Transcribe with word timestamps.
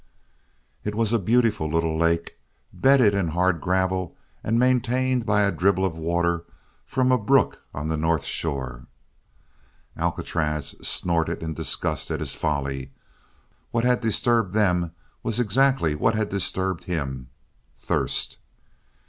It 0.83 0.95
was 0.95 1.13
a 1.13 1.19
beautiful 1.19 1.69
little 1.69 1.95
lake, 1.95 2.39
bedded 2.73 3.13
in 3.13 3.27
hard 3.27 3.61
gravel 3.61 4.17
and 4.43 4.57
maintained 4.57 5.27
by 5.27 5.43
a 5.43 5.51
dribble 5.51 5.85
of 5.85 5.95
water 5.95 6.43
from 6.87 7.11
a 7.11 7.19
brook 7.19 7.61
on 7.71 7.87
the 7.87 7.97
north 7.97 8.23
shore. 8.23 8.87
Alcatraz 9.95 10.69
snorted 10.81 11.43
in 11.43 11.53
disgust 11.53 12.09
at 12.09 12.19
his 12.19 12.33
folly. 12.33 12.91
What 13.69 13.83
had 13.83 14.01
disturbed 14.01 14.55
them 14.55 14.91
was 15.21 15.39
exactly 15.39 15.93
what 15.93 16.15
had 16.15 16.29
disturbed 16.29 16.85
him 16.85 17.29
thirst. 17.77 18.39